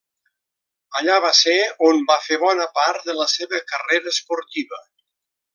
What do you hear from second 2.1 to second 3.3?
fer bona part de